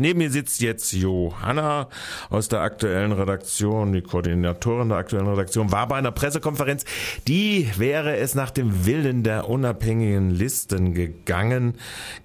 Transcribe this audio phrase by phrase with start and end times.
[0.00, 1.88] Neben mir sitzt jetzt Johanna
[2.30, 6.84] aus der aktuellen Redaktion, die Koordinatorin der aktuellen Redaktion, war bei einer Pressekonferenz.
[7.26, 11.74] Die wäre es nach dem Willen der unabhängigen Listen gegangen,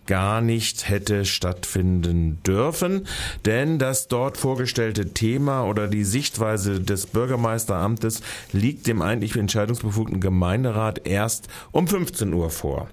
[0.06, 3.08] gar nicht hätte stattfinden dürfen,
[3.46, 8.22] denn das dort vorgestellte Thema oder die Sichtweise des Bürgermeisteramtes
[8.52, 12.88] liegt dem eigentlich entscheidungsbefugten Gemeinderat erst um 15 Uhr vor.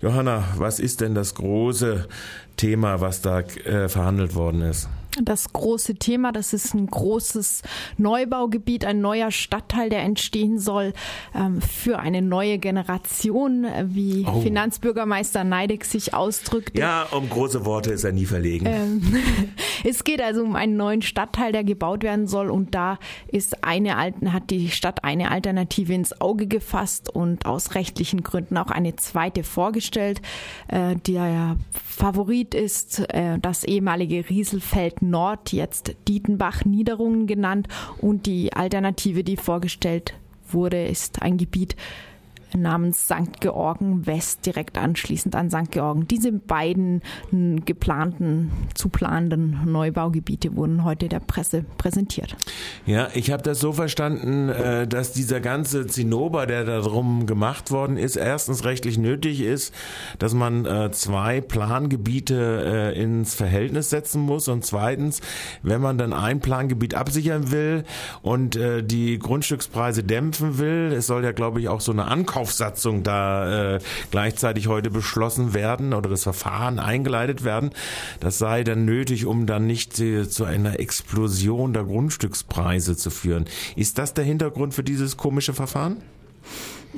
[0.00, 2.08] Johanna, was ist denn das große
[2.56, 4.88] Thema, was da äh, verhandelt worden ist?
[5.22, 6.32] Das große Thema.
[6.32, 7.62] Das ist ein großes
[7.98, 10.92] Neubaugebiet, ein neuer Stadtteil, der entstehen soll
[11.34, 14.40] ähm, für eine neue Generation, äh, wie oh.
[14.40, 16.78] Finanzbürgermeister Neidig sich ausdrückt.
[16.78, 18.66] Ja, um große Worte ist er nie verlegen.
[18.66, 19.02] Ähm,
[19.84, 23.94] es geht also um einen neuen Stadtteil, der gebaut werden soll und da ist eine
[23.94, 29.44] hat die Stadt eine Alternative ins Auge gefasst und aus rechtlichen Gründen auch eine zweite
[29.44, 30.20] vorgestellt.
[30.68, 37.68] Äh, der Favorit ist äh, das ehemalige Rieselfeld Nord, jetzt Dietenbach Niederungen genannt.
[38.00, 40.14] Und die Alternative, die vorgestellt
[40.48, 41.76] wurde, ist ein Gebiet,
[42.56, 43.40] namens St.
[43.40, 45.70] Georgen West direkt anschließend an St.
[45.70, 46.06] Georgen.
[46.08, 47.02] Diese beiden
[47.64, 52.36] geplanten, zu planenden Neubaugebiete wurden heute der Presse präsentiert.
[52.86, 57.96] Ja, ich habe das so verstanden, äh, dass dieser ganze Zinnober, der darum gemacht worden
[57.96, 59.74] ist, erstens rechtlich nötig ist,
[60.18, 65.20] dass man äh, zwei Plangebiete äh, ins Verhältnis setzen muss und zweitens,
[65.62, 67.84] wenn man dann ein Plangebiet absichern will
[68.22, 73.02] und die Grundstückspreise dämpfen will, es soll ja glaube ich auch so eine Ankauf Aufsatzung
[73.02, 73.78] da äh,
[74.10, 77.70] gleichzeitig heute beschlossen werden oder das Verfahren eingeleitet werden.
[78.20, 83.46] Das sei dann nötig, um dann nicht äh, zu einer Explosion der Grundstückspreise zu führen.
[83.76, 86.02] Ist das der Hintergrund für dieses komische Verfahren?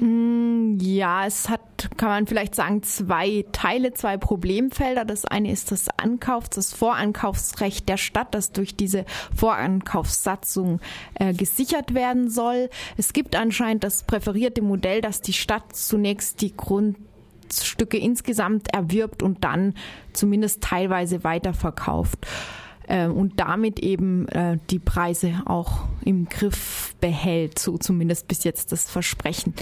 [0.00, 1.60] Mm, ja, es hat,
[1.96, 5.04] kann man vielleicht sagen, zwei Teile, zwei Problemfelder.
[5.04, 10.80] Das eine ist das Ankaufs-, das Vorankaufsrecht der Stadt, das durch diese Vorankaufssatzung
[11.14, 12.70] äh, gesichert werden soll.
[12.96, 19.44] Es gibt anscheinend das präferierte Modell, dass die Stadt zunächst die Grundstücke insgesamt erwirbt und
[19.44, 19.74] dann
[20.12, 22.26] zumindest teilweise weiterverkauft
[22.88, 28.72] äh, und damit eben äh, die Preise auch im Griff behält, so zumindest bis jetzt
[28.72, 29.54] das Versprechen.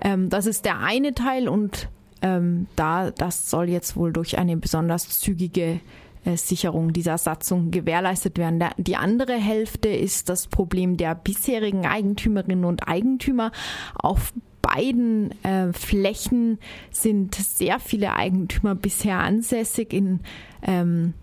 [0.00, 1.88] Ähm, das ist der eine Teil und
[2.22, 5.80] ähm, da das soll jetzt wohl durch eine besonders zügige
[6.24, 8.62] äh, Sicherung dieser Satzung gewährleistet werden.
[8.76, 13.52] Die andere Hälfte ist das Problem der bisherigen Eigentümerinnen und Eigentümer.
[13.94, 16.58] Auf beiden äh, Flächen
[16.90, 20.20] sind sehr viele Eigentümer bisher ansässig in
[20.62, 21.14] ähm,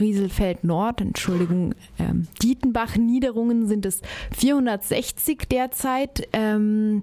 [0.00, 4.02] Rieselfeld Nord, Entschuldigung, ähm, Dietenbach Niederungen sind es
[4.36, 6.28] 460 derzeit.
[6.32, 7.02] Ähm,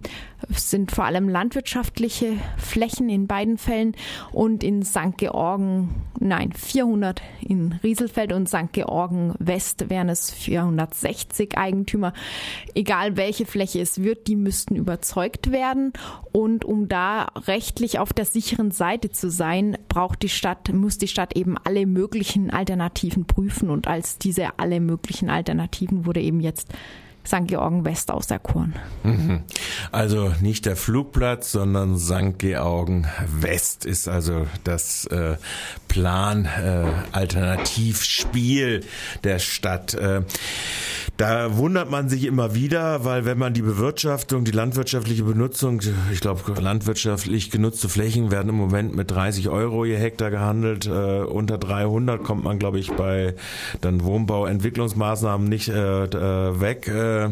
[0.49, 3.95] es sind vor allem landwirtschaftliche Flächen in beiden Fällen
[4.31, 5.17] und in St.
[5.17, 8.71] Georgen, nein, 400 in Rieselfeld und St.
[8.71, 12.13] Georgen West wären es 460 Eigentümer.
[12.75, 15.93] Egal welche Fläche es wird, die müssten überzeugt werden
[16.31, 21.07] und um da rechtlich auf der sicheren Seite zu sein, braucht die Stadt, muss die
[21.07, 22.64] Stadt eben alle möglichen Alternativen
[23.25, 26.73] prüfen und als diese alle möglichen Alternativen wurde eben jetzt
[27.25, 27.47] St.
[27.47, 28.75] Georgen West auserkoren.
[29.03, 29.43] Mhm.
[29.91, 32.37] Also nicht der Flugplatz, sondern St.
[32.37, 33.07] Georgen
[33.39, 35.37] West ist also das äh,
[35.87, 38.83] Plan-Alternativspiel äh,
[39.23, 39.95] der Stadt.
[39.95, 40.21] Äh,
[41.17, 45.81] da wundert man sich immer wieder, weil wenn man die Bewirtschaftung, die landwirtschaftliche Benutzung,
[46.11, 50.87] ich glaube landwirtschaftlich genutzte Flächen werden im Moment mit 30 Euro je Hektar gehandelt.
[50.87, 53.35] Äh, unter 300 kommt man, glaube ich, bei
[53.81, 56.87] dann Wohnbauentwicklungsmaßnahmen nicht äh, äh weg.
[56.87, 57.25] Äh,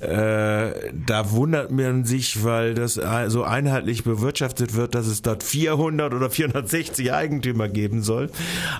[0.00, 6.12] äh, da wundert man sich, weil das so einheitlich bewirtschaftet wird, dass es dort 400
[6.12, 8.30] oder 460 Eigentümer geben soll.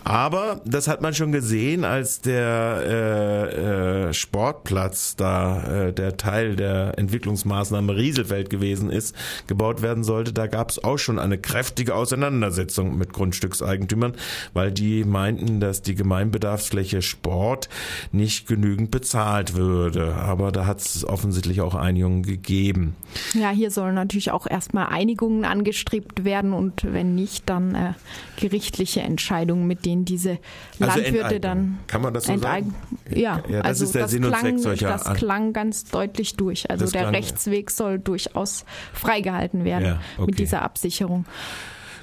[0.05, 6.57] Aber das hat man schon gesehen, als der äh, äh, Sportplatz, da äh, der Teil
[6.57, 9.15] der Entwicklungsmaßnahme Rieselfeld gewesen ist,
[9.47, 14.15] gebaut werden sollte, da gab es auch schon eine kräftige Auseinandersetzung mit Grundstückseigentümern,
[14.55, 17.69] weil die meinten, dass die Gemeinbedarfsfläche Sport
[18.11, 20.15] nicht genügend bezahlt würde.
[20.15, 22.97] Aber da hat es offensichtlich auch Einigungen gegeben.
[23.35, 27.93] Ja, hier sollen natürlich auch erstmal Einigungen angestrebt werden und wenn nicht, dann äh,
[28.37, 30.39] gerichtliche Entscheidungen, mit denen diese
[30.81, 32.75] also Landwirte also dann kann man das so sagen?
[33.11, 34.89] Ja, ja das also ist der Sinn Sinn klang, und Zweck solcher.
[34.89, 36.71] Das klang ganz deutlich durch.
[36.71, 40.27] Also das der Rechtsweg soll durchaus freigehalten werden ja, okay.
[40.27, 41.25] mit dieser Absicherung.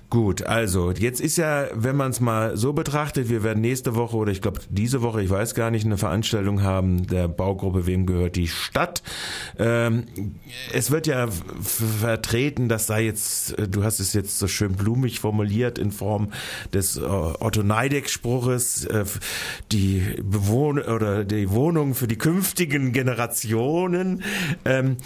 [0.09, 4.17] Gut, also jetzt ist ja, wenn man es mal so betrachtet, wir werden nächste Woche
[4.17, 8.07] oder ich glaube diese Woche, ich weiß gar nicht, eine Veranstaltung haben der Baugruppe Wem
[8.07, 9.03] gehört die Stadt.
[9.59, 10.05] Ähm,
[10.73, 11.27] es wird ja
[11.61, 16.31] vertreten, das sei jetzt, äh, du hast es jetzt so schön blumig formuliert in Form
[16.73, 19.05] des äh, Otto Neideck-Spruches, äh,
[19.71, 24.23] die Bewohn oder die Wohnung für die künftigen Generationen.
[24.65, 24.97] Ähm,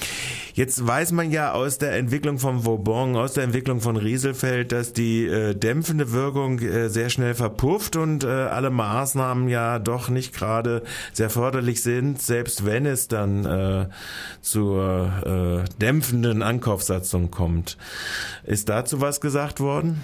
[0.53, 4.92] jetzt weiß man ja aus der Entwicklung von Vauban, aus der Entwicklung von Rieselfeld, dass
[4.97, 10.33] die äh, dämpfende Wirkung äh, sehr schnell verpufft und äh, alle Maßnahmen ja doch nicht
[10.33, 13.87] gerade sehr förderlich sind, selbst wenn es dann äh,
[14.41, 17.77] zur äh, dämpfenden Ankaufssatzung kommt.
[18.43, 20.01] Ist dazu was gesagt worden?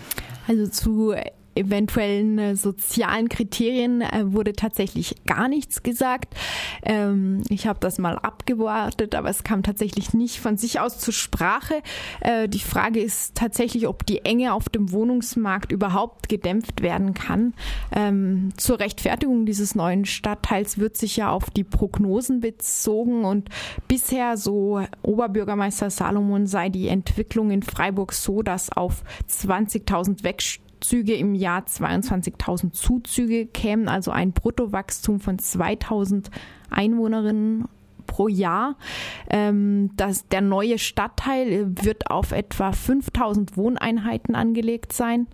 [0.48, 1.14] Also zu
[1.56, 6.36] eventuellen äh, sozialen Kriterien äh, wurde tatsächlich gar nichts gesagt.
[6.84, 11.14] Ähm, ich habe das mal abgewartet, aber es kam tatsächlich nicht von sich aus zur
[11.14, 11.82] Sprache.
[12.22, 17.54] Äh, die Frage ist tatsächlich, ob die Enge auf dem Wohnungsmarkt überhaupt gedämpft werden kann.
[17.96, 23.50] Ähm, zur Rechtfertigung dieses neuen Stadtteils wird sich ja auf die Prognosen bezogen und
[23.88, 31.16] bisher, so Oberbürgermeister Salomon, sei die Entwicklung in Freiburg so, dass auf 20.000 Wegstürze Züge
[31.16, 36.26] im Jahr 22.000 Zuzüge kämen, also ein Bruttowachstum von 2.000
[36.70, 37.66] Einwohnerinnen
[38.10, 38.76] pro Jahr.
[39.30, 45.28] Ähm, das, der neue Stadtteil wird auf etwa 5000 Wohneinheiten angelegt sein.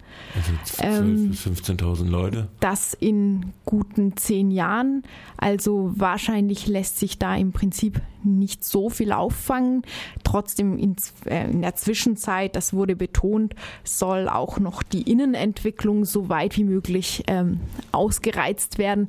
[0.80, 2.48] Also 15.000 ähm, Leute.
[2.60, 5.04] Das in guten zehn Jahren.
[5.38, 9.84] Also wahrscheinlich lässt sich da im Prinzip nicht so viel auffangen.
[10.24, 10.96] Trotzdem in,
[11.26, 16.64] äh, in, der Zwischenzeit, das wurde betont, soll auch noch die Innenentwicklung so weit wie
[16.64, 17.60] möglich ähm,
[17.92, 19.08] ausgereizt werden.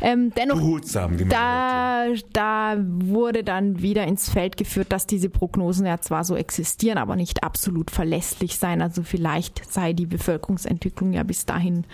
[0.00, 5.28] Ähm, dennoch, Behutsam, wie man da, da wurde dann wieder ins Feld geführt, dass diese
[5.28, 8.82] Prognosen ja zwar so existieren, aber nicht absolut verlässlich sein.
[8.82, 11.84] Also vielleicht sei die Bevölkerungsentwicklung ja bis dahin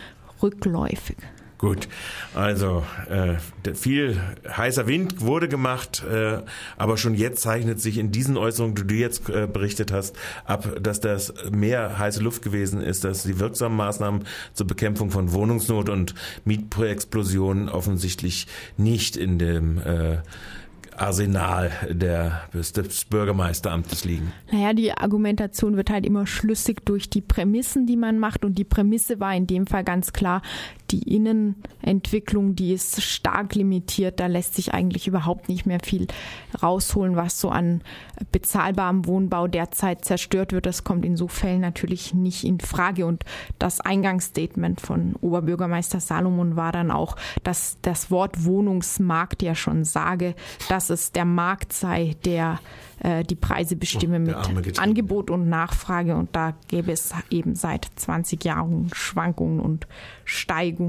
[0.43, 1.17] rückläufig.
[1.61, 1.89] Gut,
[2.35, 4.19] also äh, viel
[4.49, 6.39] heißer Wind wurde gemacht, äh,
[6.79, 10.17] aber schon jetzt zeichnet sich in diesen Äußerungen, die du jetzt äh, berichtet hast,
[10.47, 14.25] ab, dass das mehr heiße Luft gewesen ist, dass die wirksamen Maßnahmen
[14.55, 16.15] zur Bekämpfung von Wohnungsnot und
[16.47, 18.47] Mietexplosionen offensichtlich
[18.79, 20.17] nicht in dem äh,
[21.01, 24.33] Arsenal der, des Bürgermeisteramtes liegen?
[24.53, 28.45] Naja, die Argumentation wird halt immer schlüssig durch die Prämissen, die man macht.
[28.45, 30.43] Und die Prämisse war in dem Fall ganz klar,
[30.91, 34.21] die Innenentwicklung, die ist stark limitiert.
[34.21, 36.07] Da lässt sich eigentlich überhaupt nicht mehr viel
[36.63, 37.83] rausholen, was so an
[38.33, 40.67] bezahlbarem Wohnbau derzeit zerstört wird.
[40.67, 43.07] Das kommt in so Fällen natürlich nicht in Frage.
[43.07, 43.25] Und
[43.59, 50.35] das Eingangsstatement von Oberbürgermeister Salomon war dann auch, dass das Wort Wohnungsmarkt ja schon sage,
[50.69, 52.59] dass es der Markt sei, der
[53.01, 56.17] äh, die Preise bestimme mit Angebot und Nachfrage.
[56.17, 59.87] Und da gäbe es eben seit 20 Jahren Schwankungen und
[60.25, 60.80] Steigungen.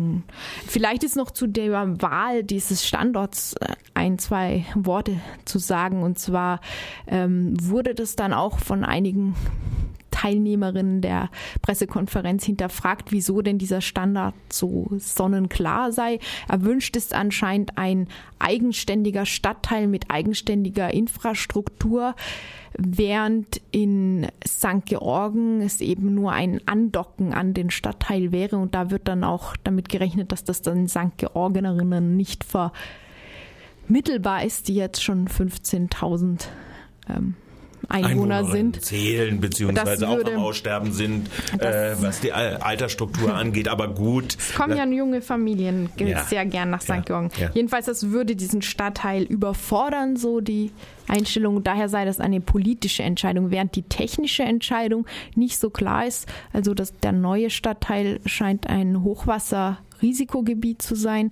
[0.67, 6.03] Vielleicht ist noch zu der Wahl dieses Standorts äh, ein, zwei Worte zu sagen.
[6.03, 6.59] Und zwar
[7.07, 9.35] ähm, wurde das dann auch von einigen
[10.21, 11.29] Teilnehmerinnen der
[11.61, 16.19] Pressekonferenz hinterfragt, wieso denn dieser Standard so sonnenklar sei.
[16.47, 18.07] Erwünscht ist anscheinend ein
[18.37, 22.15] eigenständiger Stadtteil mit eigenständiger Infrastruktur,
[22.77, 24.85] während in St.
[24.85, 29.55] Georgen es eben nur ein Andocken an den Stadtteil wäre und da wird dann auch
[29.63, 31.17] damit gerechnet, dass das dann St.
[31.17, 32.45] Georgenerinnen nicht
[33.87, 36.45] vermittelbar ist, die jetzt schon 15.000
[37.09, 37.35] ähm,
[37.89, 38.83] Einwohner sind.
[38.83, 41.29] Zählen beziehungsweise auch am Aussterben sind,
[41.59, 43.67] äh, was die Altersstruktur angeht.
[43.67, 44.37] Aber gut.
[44.39, 46.23] Es kommen ja junge Familien ja.
[46.23, 46.89] sehr gern nach St.
[46.89, 46.99] Ja.
[47.01, 47.29] Georgen.
[47.37, 47.49] Ja.
[47.53, 50.71] Jedenfalls, das würde diesen Stadtteil überfordern, so die
[51.07, 51.63] Einstellung.
[51.63, 56.27] Daher sei das eine politische Entscheidung, während die technische Entscheidung nicht so klar ist.
[56.53, 61.31] Also dass der neue Stadtteil scheint ein Hochwasserrisikogebiet zu sein.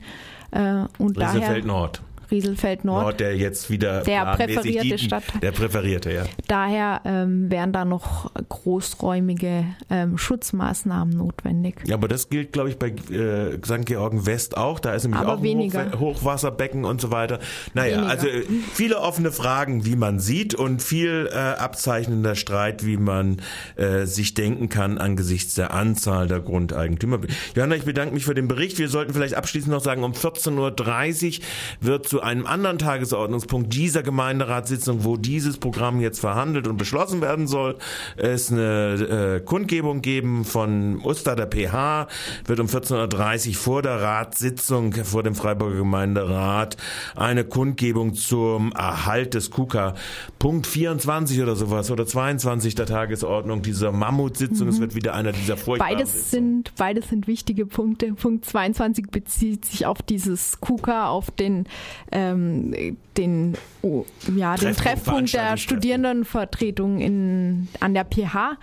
[0.52, 2.02] Äh, und Riesefeld daher, Nord.
[2.32, 3.04] Rieselfeld Nord.
[3.04, 5.24] Nord, der jetzt wieder der präferierte Stadt.
[5.42, 6.24] Der präferierte, ja.
[6.48, 11.76] Daher ähm, wären da noch großräumige ähm, Schutzmaßnahmen notwendig.
[11.86, 13.86] Ja, aber das gilt, glaube ich, bei äh, St.
[13.86, 14.80] Georgen West auch.
[14.80, 17.40] Da ist nämlich aber auch ein Hoch Hochwasserbecken und so weiter.
[17.74, 18.10] Naja, weniger.
[18.10, 18.44] also äh,
[18.74, 23.42] viele offene Fragen, wie man sieht und viel äh, abzeichnender Streit, wie man
[23.76, 27.20] äh, sich denken kann angesichts der Anzahl der Grundeigentümer.
[27.56, 28.78] Johanna, ich bedanke mich für den Bericht.
[28.78, 31.46] Wir sollten vielleicht abschließend noch sagen, um 14.30 Uhr
[31.82, 37.22] wird zu zu einem anderen Tagesordnungspunkt dieser Gemeinderatssitzung, wo dieses Programm jetzt verhandelt und beschlossen
[37.22, 37.78] werden soll,
[38.18, 42.08] es eine äh, Kundgebung geben von Uster der PH,
[42.46, 46.76] wird um 14.30 Uhr vor der Ratssitzung, vor dem Freiburger Gemeinderat,
[47.16, 49.96] eine Kundgebung zum Erhalt des KUKA.
[50.40, 54.68] Punkt 24 oder sowas oder 22 der Tagesordnung dieser Mammutsitzung.
[54.68, 54.74] Mhm.
[54.74, 58.14] Es wird wieder einer dieser furchtbaren Beides sind, beides sind wichtige Punkte.
[58.14, 61.66] Punkt 22 bezieht sich auf dieses KUKA, auf den,
[62.12, 68.58] ähm, den, oh, ja, den Treffpunkt der Studierendenvertretung in, an der PH,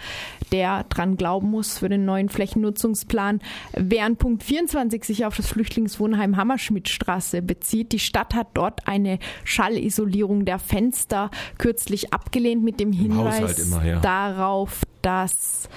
[0.52, 3.40] der dran glauben muss für den neuen Flächennutzungsplan.
[3.72, 7.92] Während Punkt 24 sich auf das Flüchtlingswohnheim Hammerschmidtstraße bezieht.
[7.92, 14.00] Die Stadt hat dort eine Schallisolierung der Fenster kürzlich abgelehnt mit dem Hinweis immer, ja.
[14.00, 15.68] darauf, dass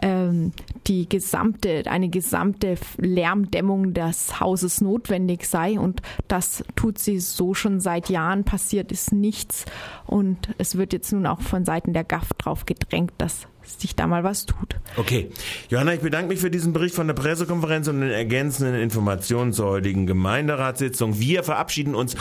[0.00, 0.52] ähm,
[0.86, 7.80] die gesamte, eine gesamte Lärmdämmung des Hauses notwendig sei und das tut sie so schon
[7.80, 8.44] seit Jahren.
[8.44, 9.64] Passiert ist nichts
[10.06, 14.06] und es wird jetzt nun auch von Seiten der GAF drauf gedrängt, dass sich da
[14.06, 14.76] mal was tut.
[14.96, 15.30] Okay.
[15.68, 19.66] Johanna, ich bedanke mich für diesen Bericht von der Pressekonferenz und den ergänzenden Informationen zur
[19.66, 21.18] heutigen Gemeinderatssitzung.
[21.18, 22.16] Wir verabschieden uns